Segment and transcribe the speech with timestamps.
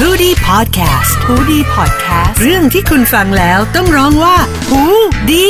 [0.00, 4.36] h o ดี้พอดแคสต์ฮูดี้พอดแคสต์เรื่องที่คุณฟังแล้วต้องร้องว่า
[4.68, 4.82] หู
[5.30, 5.48] ดี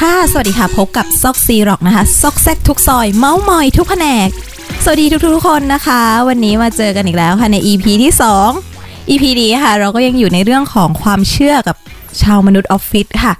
[0.00, 4.28] ค่ะ สวัสดีค่ะ พบกับซอกซีร็อกนะคะ ซอกแซกทุกซอย เมาท์มอยทุกแผนก
[4.84, 8.12] สวัสดีทุกๆทุกคนนะคะ วันนี้มาเจอกันอีกแล้วค่ะใน EP ที่
[8.62, 11.76] 2 EP นี้ค่ะ เราก็ยังอยู่ในเรื่องของความเชื่อกับ
[12.22, 13.34] ชาวมนุษย์ออฟฟิศค่ะ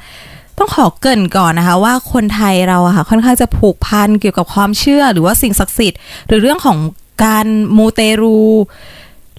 [0.58, 5.98] ต้องขอเกรินก่อนนะคะ ว่าคนไทยเราอะค่ะค่อนข้างจะผูกพันเกี่ยวกับความเชื่อหรือว่าสิ่งศักดิ์สิทธิ์
[6.28, 6.78] หรือเรื่องของ
[7.24, 7.46] การ
[7.76, 8.38] มูเตรู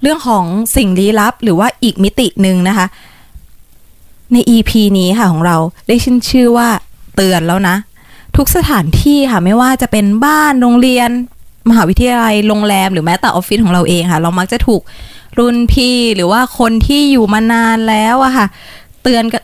[0.01, 0.45] เรื่องของ
[0.75, 2.85] สิ่งลี้ลับ หรือว่าอีกมิติหนึ่งนะคะ
[4.33, 5.57] ใน EP นี้ค่ะของเรา
[5.87, 6.67] ได้ชื่นชื่อว่า
[7.15, 7.75] เตือนแล้วนะ
[8.37, 11.09] ทุกสถานที่ค่ะไม่ว่าจะเป็นบ้านโรงเรียน
[11.69, 14.81] มหาวิทยาลัยโรงแรม หรือแม้แต่ออฟฟิศของเราเองค่ะ เรามักจะถูก
[15.39, 18.45] รุ่นพี่หรือว่าคนที่อยู่มานานแล้วอะค่ะ
[19.03, 19.43] เตือนกับ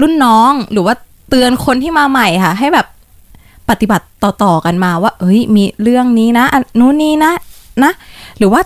[0.00, 0.94] รุ่นน้องหรือว่า
[1.30, 2.86] เตือนคนที่มาใหม่ค่ะ ให้แบบ
[3.70, 6.44] ปฏิบัติต่อๆกันมาว่า เอ้ย มีเรื่องนี้นะ
[6.78, 7.32] นู้นนี่นะ
[7.84, 7.92] นะ
[8.38, 8.60] หรือว่า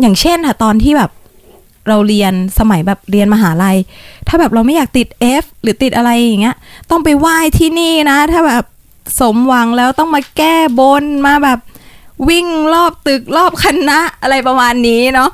[0.00, 1.10] อย่างเช่นค่ะตอนที่แบบ
[1.88, 3.76] เราเรียนสมัยแบบเรียนมหาลัย
[4.28, 5.08] ถ้าแบบเราไม่อยากติด
[5.42, 6.56] F หรือติดอะไรอย่างเงี้ย
[6.90, 8.64] ต้องไปไหว้ที่นี่นะ ถ้าแบบ
[9.20, 11.58] สมหวังแล้วต้องมาแก้บนมาแบบ
[12.28, 15.30] วิ่งรอบตึกรอบคณะอะไรประมาณนี้เนาะ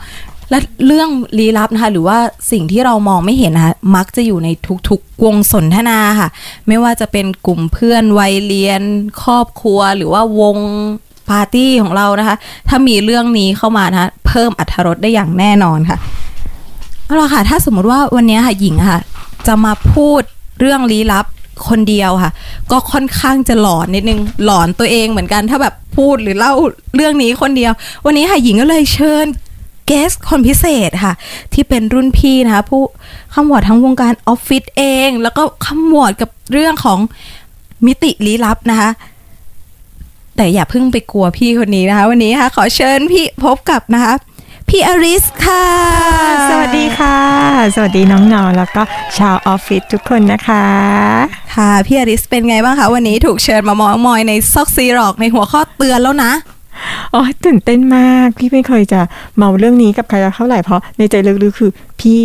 [0.55, 2.19] และเรื่องลี้ลับนะคะ หรือว่า
[2.53, 4.49] สิ่งที่เรามองไม่เห็นนะคะมักจะอยู่ใน
[4.89, 6.29] ทุกๆวงสนทนาค่ะ
[6.69, 8.83] ไม่ว่าจะเป็นกลุ่มเพื่อนวัยเรียน
[9.23, 10.57] ครอบครัว หรือว่าวง
[11.31, 12.37] ปาร์ตี้ของเรานะคะ
[12.69, 15.99] ถ้ามีเรื่องนี้เข้ามานะะเพิ่มอรรถรสได้อย่างแน่นอนค่ะ
[17.07, 18.99] เอาละค่ะ ถ้าสมมติว่าวันนี้ค่ะหญิงค่ะ
[19.47, 20.23] จะมาพูด
[20.61, 21.27] เรื่องลี้ลับ
[21.69, 22.33] คนเดียวค่ะ
[22.71, 26.53] ก็ค่อนข้างจะหลอนนิดนึงหลอนตัวเองเหมือนกันถ้าแบบพูดหรือเล่า
[26.95, 27.73] เรื่องนี้คนเดียว
[28.05, 29.27] วันนี้ค่ะหญิงก็เลยเชิญ
[29.87, 31.13] guest คนพิเศษค่ะ
[31.53, 32.83] ที่เป็นรุ่นพี่นะคะ ผู้
[33.35, 36.99] ขมวดทั้งวงการออฟฟิศเอง แล้วก็ขมวดกับเรื่องของ
[37.87, 38.91] มิติลี้ลับนะคะ
[40.37, 44.15] แต่อย่าเพิ่งไปกลัวพี่คนนี้นะคะ วันนี้ค่ะขอเชิญพี่พบกับนะคะ
[44.69, 45.67] พี่อริสค่ะ
[46.51, 47.19] สวัสดีค่ะ
[47.75, 48.83] สวัสดีน้องๆ แล้วก็
[49.19, 50.65] ชาวออฟฟิศทุกคนนะคะ
[51.55, 56.33] ค่ะ พี่อริสเป็นไงบ้างคะ วันนี้ถูกเชิญมาเม้ามอยในซอกซีร็อกในหัวข้อเตือนแล้วนะ
[57.15, 59.01] อ๋อตื่นเต้นมาก พี่ไม่เคยจะ
[59.37, 61.71] เมาเรื่องนี้กับใครเท่าไหร่เพราะในใจลึกๆคือ
[62.01, 62.19] พี่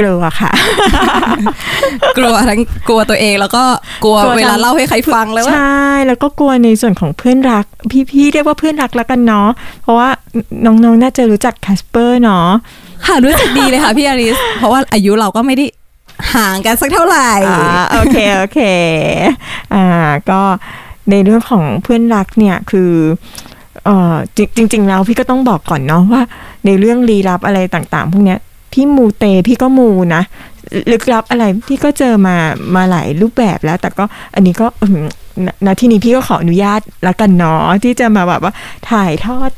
[0.00, 0.50] กลัวค่ะ
[2.18, 3.64] กลัวทั้งกลัวตัวเองแล้วก็
[4.04, 7.64] กลัวกลัวทั้งเวลาเล่าให้ใครฟังแล้วว่าใช่ แล้วก็กลัวในส่วนของเพื่อนรัก
[8.10, 9.48] พี่ๆเรียกว่าเพื่อนรักแล้วกันเนาะ
[9.82, 10.08] เพราะว่า
[10.66, 12.48] น้องๆน่าจะรู้จักแคสเปอร์เนาะ
[13.06, 15.64] ค่ะรู้สึกดีเลยค่ะพี่อริส เพราะว่าอายุเราก็ไม่ได้
[16.34, 18.60] ห่างกันสักเท่าไหร่อ่าโอเคโอเค
[19.74, 19.86] อ่า
[20.30, 20.40] ก็
[21.10, 22.92] ในเรื่องของเพื่อนรักเนี่ยคือ
[23.84, 24.14] เอ่อ
[24.56, 26.22] จริงจริง ๆ แล้วพี่ก็ต้องบอกก่อนเนาะว่า
[26.66, 28.38] ในเรื่องลี้ลับอะไรต่างๆ พวกเนี้ย
[28.72, 30.22] พี่มูเตพี่ก็มูนะ
[30.92, 32.36] ลึกลับอะไรพี่ก็เจอมา
[32.74, 34.04] มาหลายรูปแบบแล้ว แต่ก็
[34.34, 35.04] อันนี้ก็อืม
[35.46, 38.52] ณณที่นี้พี่ก็ขออนุญาตละกันเนาะที่จะมาแบบว่า
[38.90, 39.50] ถ่ายทอด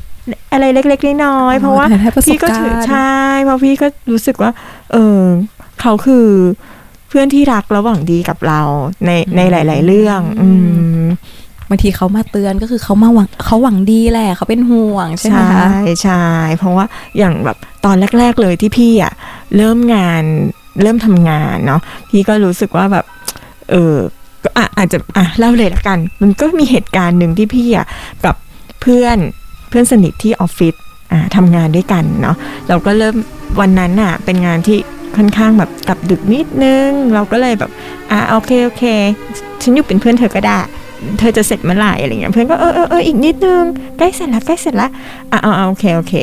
[0.52, 3.14] อะไรเล็กๆน้อยๆเพราะว่าถ่ายทอดประสบพี่ก็ถือการณ์ใช่
[3.44, 4.50] เพราะพี่ก็รู้สึกว่า
[4.92, 5.20] เออ
[5.80, 6.26] เขาคือ
[7.08, 8.60] เพื่อนที่รักระหว่างดีกับเรา
[9.06, 10.97] ในในหลาย ๆ เรื่อง อืม
[11.68, 16.24] บางทีเขามาเตือนก็คือเขามาหวังเขาหวังดีแหละเขาเป็นห่วงใช่ไหมคะใช่ใช่
[16.56, 16.86] เพราะว่า
[17.18, 19.12] อย่างแบบตอนแรก ๆเลยที่พี่อะ
[19.56, 20.24] เริ่มงาน
[20.82, 21.80] เริ่มทำงานเนาะ
[22.10, 23.04] พี่ก็รู้สึกว่าแบบ
[23.70, 23.94] เออ
[24.44, 27.86] ก็อาจจะอะเล่าเลยละกัน มันก็มีเหตุการณ์หนึ่งที่พี่อะ
[28.24, 28.34] กับ
[28.82, 29.18] เพื่อน
[29.68, 30.74] เพื่อนสนิทที่ออฟฟิศ
[31.12, 32.36] อ่าทำงานด้วยกันเนาะ
[32.68, 33.14] เราก็เริ่ม
[33.60, 34.78] วันนั้นน่ะเป็นงานที่
[35.16, 37.70] ค่อนข้างแบบกลับดึกนิดนึง เราก็เลยแบบ
[38.10, 38.84] อะโอเคโอเค
[39.62, 40.58] ฉันอยู่เป็นเพื่อนเธอก็ได้
[41.18, 43.62] เธอจะเสร็จเมื่อไหร่อะไรเงี้ยเพื่อนก็เออเออเอออีกนิดนึง
[43.98, 44.90] ใกล้เสร็จแล้วใกล้เสร็จแล้ว
[45.32, 46.14] อะเอาเอาโอเคโอเค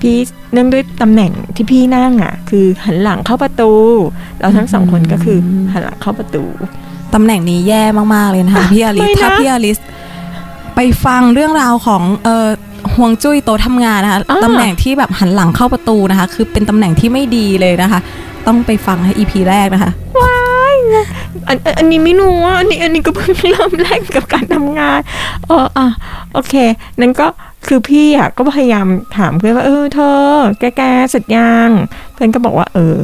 [0.00, 0.16] พี่
[0.52, 3.72] เนื่องด้วยตำแหน่งที่พี่นั่งอะ คือหันหลังเข้าประตู
[4.40, 5.38] เราทั้งสองคนก็คือ
[5.72, 6.44] หันหลังเข้าประตู
[7.14, 7.82] ตำแหน่งนี้แย่
[8.14, 9.78] มากๆเลยนะคะพี่อริสไม่นะถ้าพี่อริส
[10.74, 12.46] ไปฟังเรื่องราวของเออ
[12.94, 18.00] ห่วงจุ้ยโต๊ะทำงานนะคะอ่าตำแหน่งที่แบบหันหลังเข้าประตูนะคะ คือเป็นตำแหน่งที่ไม่ดีเลยนะคะ
[18.46, 20.35] ต้องไปฟังให้ EP แรกนะคะว้าย
[21.48, 25.00] อันอันอันนี้ไม่รู้อะอันนี้อันนี้ก็เพิ่งเริ่มแรกกับการทำงาน
[25.46, 25.86] เอออะ
[26.32, 26.54] โอเค
[27.00, 27.26] นั้นก็
[27.66, 28.86] คือพี่อะก็พยายาม
[29.16, 30.18] ถามเพื่อนว่าเออเธอ
[30.60, 31.70] แกแกเสร็จยัง
[32.14, 32.94] เพื่อนก็บอกว่าเออ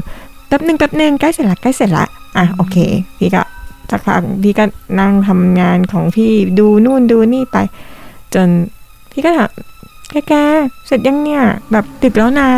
[0.47, 2.07] แป๊บหนึ่งแป๊บหนึ่งใกล้เสร็จละใกล้เสร็จละ
[2.37, 2.77] อะโอเค
[3.19, 3.43] พี่ก็
[3.91, 4.65] สักพักพี่ก็
[5.01, 7.57] นั่งทำงานของพี่ดูนู่นดูนี่ไป
[8.35, 8.49] จน
[9.13, 9.51] พี่ก็ถาม
[10.11, 10.35] แกแก
[10.87, 11.43] เสร็จยังเนี่ย
[11.73, 12.51] แบบติดแล้วนะ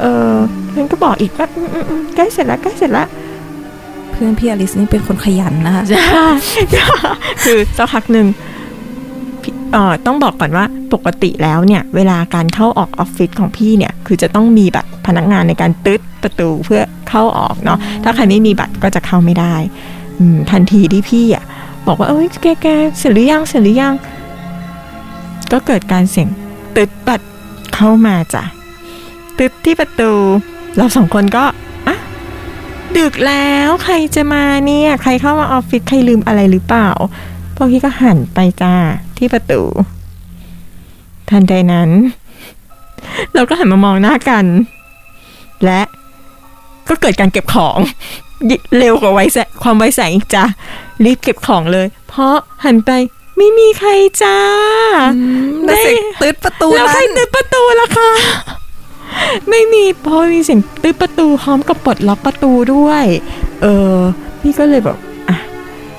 [0.00, 0.32] เออ
[0.68, 1.46] เพื่อนก็บอกอีกว่า
[2.14, 3.08] ใกล้เสร็จล้วใกล้เสร็จล้ว
[4.14, 6.26] เพื่อนพี่อลิสนี่เป็นคนขยันนะคะใช่
[7.44, 8.26] คือสักพักหนึ่ง
[9.42, 10.64] พี่เอ่อต้องบอกก่อนว่า
[10.94, 19.54] ปกติแล้วเนี่ย เวลาการเข้าออกออฟฟิศของพี่เนี่ย คือจะต้องมีบัตรพนักงานในการตึ๊ดประตูเพื่อเข้าออกเนาะถ้าใครไม่มีบัตรก็จะเข้าไม่ได้
[20.18, 21.44] อืมทันทีที่พี่อะ
[21.86, 22.66] บอกว่าเอ้ยแกแก
[22.98, 23.94] เสร็จหรือยังเสร็จหรือยัง
[25.52, 26.28] ก็เกิดการเสียง
[26.76, 27.20] ตึดปัด
[27.74, 28.42] เข้ามาจ้ะ
[29.38, 30.10] ตึดที่ประตู
[30.76, 31.54] เราสองคนก็อะ
[32.98, 36.88] ดึกแล้วใครจะมาเนี่ย ใครเข้ามาออฟฟิศใครลืมอะไรหรือเปล่า
[37.56, 38.74] พวกพี่ก็หันไปจ้า
[39.16, 39.62] ที่ประตู
[41.30, 41.90] ทันใดนั้น
[43.34, 44.44] เราก็หันมามองหน้ากัน
[45.64, 45.80] และ
[46.88, 47.78] ก็เกิดการเก็บของ
[48.78, 50.44] เร็วกว่าไวแสความไวแสงอีกจ้ะ
[51.04, 52.90] รีบเก็บของเลย เพราะหันไป
[53.36, 53.90] ไม่มีใคร
[54.22, 54.38] จ้า
[55.64, 58.10] แล้วเสียงตืดประตูแล้วใครลั่นตึดประตูล่ะคะ
[59.48, 63.04] ไม่มีพอมีเสียงตึดประตูพร้อมกับปลดล็อกประตูด้วย
[63.62, 63.96] เออ
[64.40, 64.96] พี่ก็เลยแบบ
[65.28, 65.36] อะ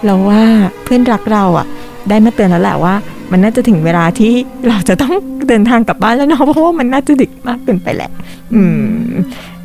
[0.06, 0.44] เราว่า
[0.84, 1.68] เพื่อนรักเราอะ
[2.10, 2.94] ได้มาเตือนแล้วแหละว่า
[3.32, 4.34] มันน่าจะถึงเวลาที่
[4.68, 5.14] เราจะต้อง
[5.48, 8.10] เดินทางกลับบ้านแล้วเนาะเพราะว่ามันน่าจะดึกมากเกินไปแหละ
[8.54, 9.12] อืม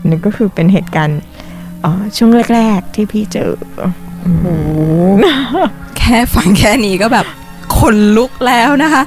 [0.09, 1.21] นี่ก็คือเป็นเหตุการณ์
[2.17, 3.51] ช่วงแรก ๆ ที่พี่เจอ
[4.21, 4.47] โอ้โห
[5.99, 7.27] แค่ฟังแค่นี้ก็แบบ
[7.79, 9.03] ขนลุกแล้วนะคะ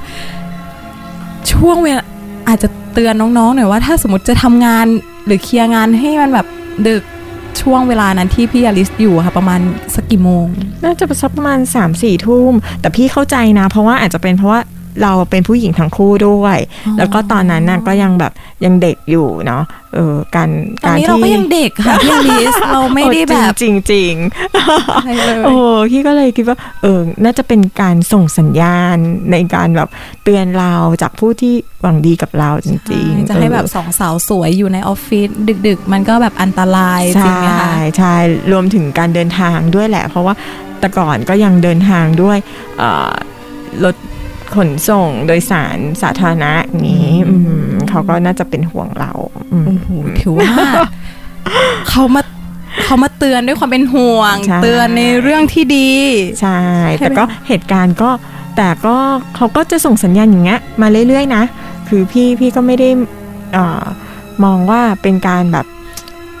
[1.52, 2.02] ช่วงเวลา
[2.48, 4.86] อาจจะ เตือนน้องๆหน่อยว่าถ้าสมมติจะทำงาน
[5.26, 6.46] หรือเคลียร์งานให้มันแบบ
[6.88, 7.02] ดึก
[7.60, 9.60] ช่วงเวลานั้นที่พี่อลิสอยู่ค่ะประมาณ
[9.94, 10.46] สักกี่โมง
[10.84, 11.04] น่าจะ
[11.36, 14.60] ประมาณ3ามสี่ทุ่มแต่พี่เข้าใจนะ เพราะว่าอาจจะเป็นเพราะว่า
[15.02, 18.32] เราเป็นผู้หญิงทั้งคู่ด้วยอ๋อแล้วก็ตอนนั้นน่ะก็ยังแบบ
[18.64, 19.62] ยังเด็กอยู่เนาะ
[19.94, 20.48] เออการ
[20.82, 24.12] ตอนนี้เราก็ยังเด็กค่ะพี่อลิสเราไม่ได้แบบจริงจริง
[25.04, 25.54] อะไรเลยๆโอ้
[25.90, 28.96] พี่ก็เลยคิดว่าเออน่าจะเป็นการส่งสัญญาณ
[29.32, 29.88] ในการแบบ
[30.24, 35.28] เตือนเราจากผู้ที่หวังดีกับเราจริงๆจะให้แบบเออสองสาวสวยอยู่ในออฟฟิศ
[35.66, 38.14] ดึก ๆ มันก็แบบอันตรายจริงไหมคะใช่ใช่
[38.52, 40.34] รวมถึงการเดินทางด้วยแหละ เพราะว่า
[40.80, 42.38] แต่ก่อนก็ยังเดินทางด้วย
[42.78, 43.12] เอ่อ
[43.84, 43.94] รถ
[44.54, 49.12] ขนส่งโดยสารสาธารณะอย่างนี้อืมอืมเขาก็น่าจะเป็นห่วงเรา
[49.52, 49.86] อืมโอ้โห
[50.20, 50.48] ถือว่า
[51.88, 52.22] เขามา
[52.84, 55.90] เขามาเตือนด้วยความเป็นห่วงใช่เตือนในเรื่องที่ดี
[56.40, 56.58] ใช่
[56.98, 58.10] ใช่ไหมแต่ก็เหตุการณ์ก็
[58.56, 58.96] แต่ก็
[59.36, 61.42] เขาก็จะส่งสัญญาณอย่างเงี้ยมาเรื่อยๆนะ
[61.88, 62.88] คือพี่พี่ก็ไม่ได้
[63.52, 63.84] เอ่อ
[64.44, 65.66] มองว่าเป็นการแบบ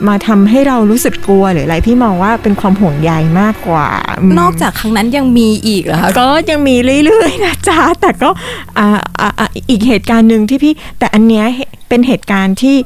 [0.08, 3.88] มาทำให้เรารู้สึกกลัวหรืออะไรพี่มองว่าเป็นความห่วงใยมากกว่า
[4.20, 8.30] อืมนอกจากครั้งนั้นยังมีอีกเหรอคะก็ยังมีเรื่อยๆนะจ๊ะแต่ก็
[8.78, 8.88] อ่า
[9.20, 11.46] อ่าอ่าอีกเหตุการณ์หนึ่งที่พี่ แต่อันเนี้ย
[11.88, 12.76] เป็นเหตุการณ์ที่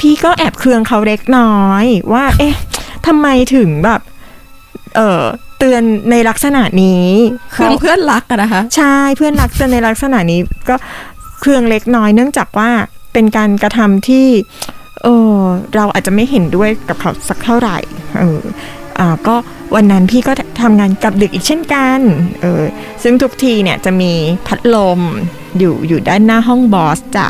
[0.00, 2.54] พี่ก็แอบเคืองเขาเล็กน้อย ว่า เอ๊ะ
[3.06, 4.00] ทำไมถึงแบบ
[4.96, 5.22] เออ
[5.58, 7.06] เตือนในลักษณะนี้
[7.52, 10.76] เครื่องเพื่อนรักอะนะคะ ใช่เพื่อนรักเตือนในลักษณะนี้ก็
[11.40, 12.70] เครืองเล็กน้อยเนื่องจากว่า
[13.12, 14.26] เป็นการกระทำที่
[15.02, 15.08] เอ
[15.38, 15.40] อ
[15.74, 17.76] เราอาจจะไม่เห็นด้วยกับเขาสักเท่าไหร่
[18.18, 18.40] เออ
[18.98, 19.36] อ่าก็
[19.74, 20.32] วันนั้นพี่ก็
[20.62, 22.00] ทำงานกลับดึกอีกเช่นกัน
[22.42, 22.62] เออ
[23.02, 24.12] ซึ่งทุกทีเนี่ยจะมี
[24.46, 25.00] พัดลม
[25.58, 27.28] อยู่อยู่ด้านหน้าห้องบอสจ้ะ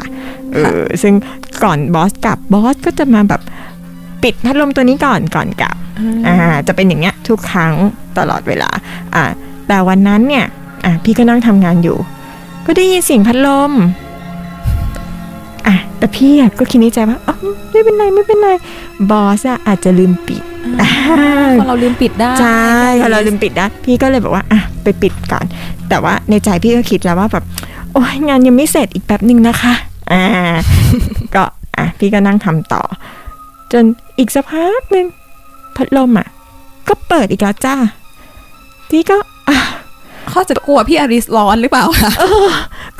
[0.52, 1.14] เออซึ่ง
[1.62, 3.42] ก่อนบอสกลับบอสก็จะมาแบบ
[4.22, 5.76] ปิดพัดลมตัวนี้ก่อนก่อนกลับ
[6.26, 6.36] อ่า
[6.66, 7.74] จะเป็นอย่างเงี้ยทุกครั้ง
[8.18, 8.70] ตลอดเวลา
[9.14, 9.24] อ่า
[9.68, 10.46] แต่วันนั้นเนี่ย
[10.84, 11.98] อะพี่ก็นั่งทำงานอยู่
[12.66, 13.72] ก็ได้ยินเสียงพัดลม
[15.66, 17.34] อะแต่พี่อะก็คิดในใจว่าอ๋อ
[17.70, 18.48] ไม่เป็นไรไม่เป็นไร
[19.10, 20.42] บอสอะอาจจะลืมปิด
[21.60, 22.70] พอเราลืมปิดได้ใช่
[23.02, 25.44] พอเราลืมปิดนะพี่ก็เลยบอกว่าอะไปปิดก่อน
[25.88, 27.44] แต่ว่าในใจพี่ก็คิดแล้วว่าแบบ
[27.92, 29.74] โอ้ยงานยังไม่เสร็จอีกแป๊บหนึ่งนะคะ
[30.12, 30.22] อ่า
[31.34, 31.44] ก็
[31.76, 32.82] อะพี่ก็นั่งทำต่อ
[33.72, 33.84] จน
[34.18, 35.06] อีกสักพักหนึ่ง
[35.76, 36.28] พัดลมอะ
[36.88, 37.74] ก็เปิดอีกแล้วจ้า
[38.90, 39.16] พี่ก็
[39.48, 39.58] อะ
[40.30, 42.12] เขาจะกลัวพี่อริสร้อนหรือเปล่าคะ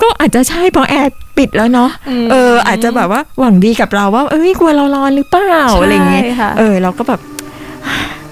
[0.03, 7.21] ก็อาจจะใช่เพราะแอร์ปิดแล้วเนาะอืมเออ อาจจะแบบว่าหวังดีกับเราว่า เอ้ยกลัวเราร้อนหรือเปล่าใช่อะไรอย่างเงี้ยค่ะเออ เราก็แบบ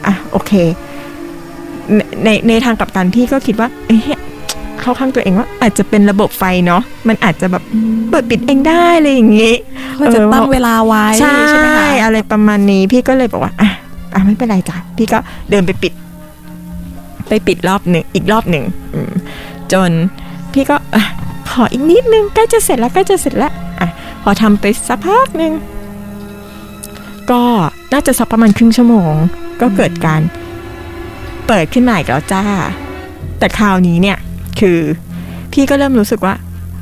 [0.07, 0.53] อะโอเค
[1.95, 4.01] ในในในทางกลับกันพี่ก็คิดว่า เอ้ย
[4.81, 7.63] เข้าข้างตัวเองว่าอาจจะเป็นระบบไฟเนาะมันอาจจะแบบ
[8.11, 9.55] เปิดปิดเองได้อะไรอย่างงี้
[9.97, 13.71] เขาจะตั้งเวลาไว้ใช่ใช่ไหมคะอะไรประมาณนี้พี่ก็เลยบอกว่าอะ
[14.15, 15.19] อะไม่เป็นไรจ้ะพี่ก็
[15.51, 15.93] เดินไปปิด
[17.29, 18.65] ไปปิดรอบหนึ่งอีกรอบหนึ่ง
[19.73, 19.91] จน
[20.53, 20.77] พี่ก็
[21.51, 23.89] ขออีกนิดนึงใกล้จะเสร็จแล้วใกล้จะเสร็จแล้วอะ
[24.23, 25.53] พอทำไปสักพักหนึ่ง
[27.31, 27.43] ก็
[27.93, 29.13] น่าจะสักประมาณครึ่งชั่วโมง
[29.61, 30.21] ก็เกิดการ
[31.47, 32.43] เปิดขึ้นมาอีกแล้วจ้า
[33.39, 34.19] แต่คราวนี้เนี่ย
[34.61, 34.79] คือ
[35.53, 36.35] พี่ก็เริ่มรู้สึกว่า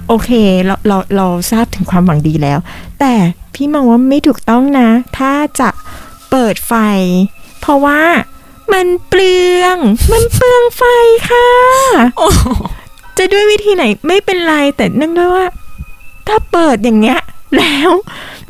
[0.08, 0.30] โอเค
[0.64, 2.58] เราเราเราทราบถึงความหวังดีแล้ว
[3.00, 3.12] แต่
[3.54, 5.68] พี่มองว่าไม่ถูกต้องนะ ถ้าจะ
[6.30, 6.74] เปิดไฟ
[7.60, 8.00] เพราะว่า
[8.72, 9.76] มันเปลือง
[10.12, 10.82] มันเปลืองไฟ
[11.30, 11.48] ค่ะ
[13.18, 15.46] จะด้วยวิธีไหนไม่เป็นไรแต่เนื่องด้วยว่า
[16.26, 17.20] ถ้าเปิดอย่างเงี้ย
[17.56, 17.90] แล้ว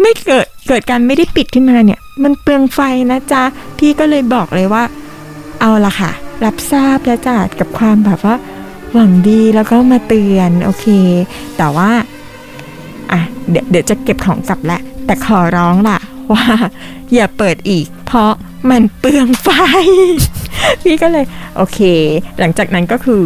[0.00, 3.43] ไม่เกิดเกิดการไม่ได้ปิดขึ้นมาเนี่ย มันเปลืองไฟนะจ๊ะ
[3.79, 4.85] พี่ก็เลยบอกเลยว่า
[5.61, 6.11] เอาละค่ะ
[6.45, 8.37] รับทราบแล้วจ้ะกับความแบบว่า
[8.93, 10.87] หวังดีแล้วก็มาเตือนโอเค
[11.57, 11.91] แต่ว่า
[13.12, 15.99] อะเดี๋ยวเดี๋ยวจะเก็บของกลับแหละ แต่ขอร้องล่ะ
[16.33, 16.45] ว่า
[17.14, 18.33] อย่าเปิดอีก เพราะ
[18.71, 19.49] มันเปลืองไฟ
[20.83, 21.25] พี่ก็เลย
[21.57, 21.78] โอเค
[22.38, 23.23] หลังจากนั้นก็คือ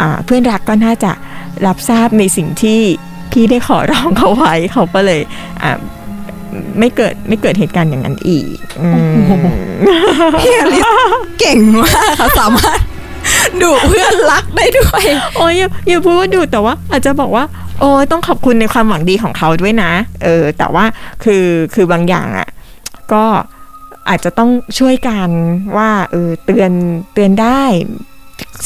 [0.00, 1.12] อ่าเพื่อนรักก็น่าจะ
[1.66, 2.80] รับทราบในสิ่งที่
[3.32, 5.20] พี่ได้ขอร้องเขาไว้เขาก็เลย
[5.62, 5.78] อ่า
[6.78, 9.16] ไม่เกิดไม่เกิดเหตุการณ์อย่างนั้นอีกอืม
[10.40, 10.84] พี่อลิส
[11.40, 12.80] เก่งมากค่ะสามารถ
[13.62, 15.02] ดุเพื่อนรักได้ด้วย
[15.36, 17.44] โอ้ยอย่าอย่าพูดว่าดูแต่ว่า อาจจะบอกว่า
[17.80, 19.90] โอ้ยต้องขอบคุณในความหวังดีของเขาด้วยนะ
[20.24, 20.84] เออ แต่ว่า
[21.24, 22.48] คือคือบางอย่างอะ
[23.12, 23.24] ก็
[24.08, 25.28] อาจจะต้องช่วยกัน
[25.76, 26.72] ว่าเออเตือน
[27.14, 27.62] เตือนได้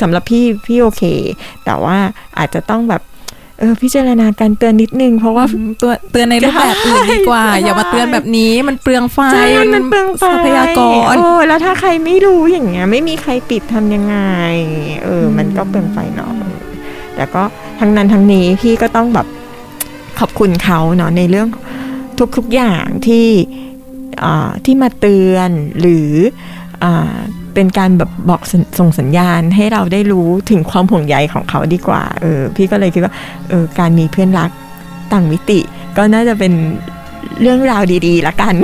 [0.00, 1.02] สำหรับพี่พี่โอเค
[1.64, 1.96] แต่ว่า
[2.38, 3.02] อาจจะต้องแบบ
[3.58, 5.44] เออพิจารณาการเตือนนิดนึงเพราะว่า
[5.82, 10.80] ตัวเตือนในรูปแบบอื่นดีกว่าใช่อย่ามาเตือนแบบนี้มันเปลืองไฟใช่มันเปลืองไฟทรัพยาก
[11.12, 14.16] รโอ้แล้วถ้าใครไม่รู้อย่างเงี้ยไม่มีใครปิดทำยังไง
[15.04, 16.32] เออ มันก็เปลืองไฟเนาะ
[17.14, 17.42] แต่ก็
[17.80, 19.26] ทั้งนั้นทั้งนี้พี่ก็ต้องแบบ
[20.18, 21.48] ขอบคุณเขาเนาะในเรื่อง
[22.36, 23.71] ทุกๆอย่างที่อ่า
[24.64, 25.50] ที่มาเตือน
[25.80, 26.10] หรือ
[26.84, 26.86] อ
[27.54, 33.12] เป็นการแบบบอกสส่งสัญญาณให้เราได้รู้ถึงความห่วงใยของเขาดีกว่าเออพี่ก็เลยคิดว่า
[33.48, 34.50] เออการมีเพื่อนรัก
[35.12, 35.60] ต่างมิติ
[35.96, 36.52] ก็น่าจะเป็น
[37.40, 38.54] เรื่องราวดีๆละกัน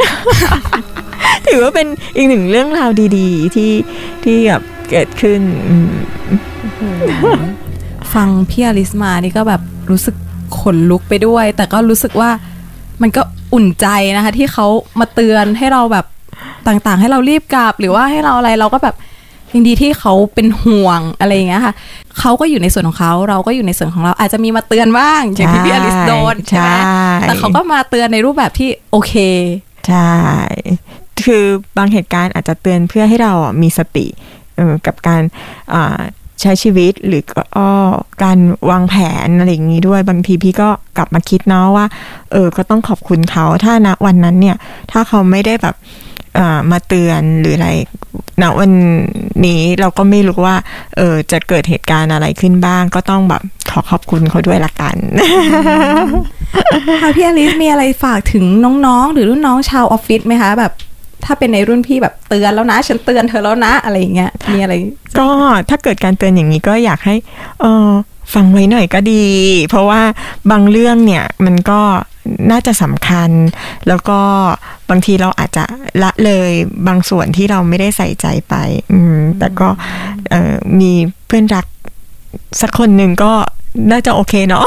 [1.47, 1.87] ถือว่าเป็น
[2.17, 3.73] อีกหนึ่งเรื่องราวดีๆที่
[4.25, 5.41] ที่แบบเกิดขึ้น
[8.15, 10.17] ฟังพี่อลิสมานี่ก็แบบรู้สึก
[10.61, 12.31] ขนลุกไปด้วย แต่ก็รู้สึกว่า
[13.03, 13.23] มันก็
[13.55, 13.87] อุ่นใจ
[14.17, 14.67] นะคะ ที่เขา
[15.01, 16.07] มาเตือนให้เราแบบ
[16.69, 18.97] ต่างๆ ให้เรารีบกลับ หรือว่าให้เราอะไรเราก็แบบ
[19.53, 21.75] ยังดีที่เขาเป็นห่วงอะไรอย่างเงี้ยค่ะ
[22.19, 29.15] เขาก็อยู่ในส่วนของเขาเราก็อยู่ในส่วนของเราอาจจะมีมาเตือนบ้างอย่างที่พี่อลิสโดนใช่ไหมใช่แต่เขาก็มาเตือนในรูปแบบที่โอเค
[29.89, 30.13] ใช่
[31.25, 31.45] คือ
[31.77, 34.07] บางเหตุการณ์อาจจะเตือนเพื่อให้เราอะมีสติ
[34.57, 35.23] เออกับการ
[35.75, 36.01] อ่า
[36.41, 37.23] ใช้ชีวิตหรือ
[37.57, 37.69] ก็
[38.23, 38.39] การ
[38.71, 38.95] วางแผ
[39.27, 41.87] นอะไรอย่างนี้ด้วยบางทีพี่ก็กลับมาคิดเนาะว่า
[42.33, 44.57] เออ ก็ต้องขอบคุณเขาถ้าณวันนั้นเนี่ย
[44.91, 45.75] ถ้าเขาไม่ได้แบบ
[46.39, 47.71] อ่ามาเตือนหรืออะไร
[48.43, 48.71] ณวัน
[49.47, 50.57] นี้เราก็ไม่รู้ว่า
[50.97, 54.97] เออจะเกิดเหตุการณ์อะไรขึ้นบ้าง ก็ต้องแบบขอขอบคุณเขาด้วยละกัน
[57.03, 58.45] ค่ะพี่อลิสมีอะไรฝากถึง
[58.87, 60.73] น้องๆ หรือรุ่นน้องชาวออฟฟิศไหมคะ แบบ
[61.29, 64.75] ถ้าเป็นในรุ่นพี่แบบเตือนแล้วนะ ฉันเตือนเธอแล้วนะอะไรอย่างเงี้ยมีอะไร
[65.19, 65.29] ก็
[65.71, 67.15] ถ้าเกิดการเตือนอย่างนี้ก็อยากให้
[67.61, 67.89] เออ
[68.35, 69.25] ฟังไว้หน่อยก็ดี
[69.69, 70.03] เพราะว่า
[70.51, 71.81] บางเรื่องเนี่ยมันก็
[72.51, 73.31] น่าจะสำคัญ
[73.89, 74.21] แล้วก็
[74.91, 75.65] บางทีเราอาจจะ
[76.03, 76.51] ละเลย
[76.89, 78.55] บางส่วนที่เราไม่ได้ใส่ใจไป
[78.93, 79.69] อืมแต่ก็
[80.31, 80.93] เออมี
[81.27, 81.67] เพื่อนรัก
[82.61, 83.33] สักคนหนึ่งก็
[83.91, 84.65] น่าจะโอเคเนาะ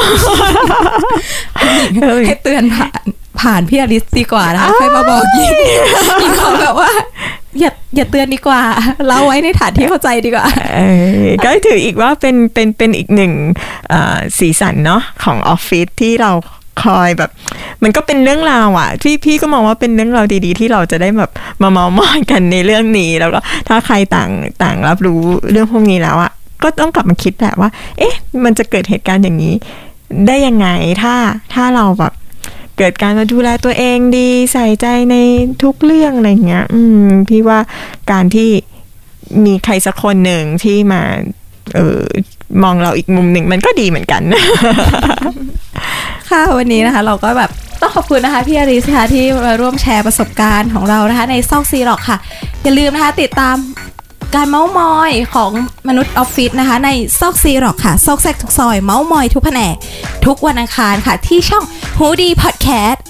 [2.28, 3.04] ให้เตือนผ่าน
[3.40, 5.54] ผ่านพี่อลิสดีกว่านะคะค่อยมาบอกยิง
[6.22, 6.90] ยิงเขาแบบว่า
[7.60, 8.62] อย่าอย่าเตือนดีกว่า
[9.08, 10.80] เราไว้ในฐานที่เข้าใจดีกว่าเอ
[11.24, 13.34] อก็ถืออีกว่าเป็นเป็นเป็นอีกหนึ่ง
[13.90, 16.32] เอ่อสีสันเนาะของออฟฟิศที่เรา
[16.84, 17.32] คอยแบบ
[17.84, 24.32] มันก็เป็นเรื่องราวอะที่พี่ก็มองว่าเป็นเรื่องราวดีๆ ที่เราจะได้แบบมาเมามอยกันในเรื่องนี้ แล้วก็ถ้าใครต่าง
[24.64, 25.22] ต่างรับรู้
[25.52, 26.32] เรื่องพวกนี้แล้วอะ
[26.64, 29.54] ก็ต้องกลับมาคิดแหละว่า เอ๊ะ มันจะเกิดเหตุการณ์อย่างนี้
[30.28, 30.68] ได้ยังไง
[31.02, 31.14] ถ้า
[31.54, 32.14] ถ้าเราแบบ
[32.78, 35.16] เกิดการมาดูแลตัวเองดีใส่ใจใน
[35.64, 37.60] ทุกเรื่องอะไรเงี้ย อืม พี่ว่า
[38.12, 38.50] การที่
[39.46, 41.02] มีใครสักคนหนึ่งที่มา
[41.76, 42.02] เออ
[42.64, 44.22] มองเราอีกมุมหนึ่งมันก็ดีเหมือนกัน
[46.30, 47.52] ค่ะวันนี้นะคะ เราก็แบบ
[47.82, 52.18] ต้องขอบคุณนะคะพี่อริสค่ะที่มาร่วมแชร์ประสบการณ์ของเรานะคะ ในซอกซีร็อกค่ะ
[52.64, 53.56] อย่าลืมนะคะ ติดตาม
[54.36, 55.52] การเมาส์มอยของ
[55.88, 59.76] มนุษย์ออฟฟิศนะคะ ในซอกซีหรอกค่ะ ซอกแซกทุกซอยเมาส์มอยทุกแผนก
[60.26, 61.64] ทุกวันอังคารค่ะ ที่ช่อง
[62.00, 63.04] ฮูดีพอดแคสต์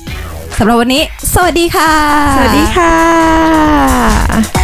[0.57, 1.91] สำหรับวันนี้ สวัสดีค่ะ
[2.35, 4.60] สวัสดีค่ะ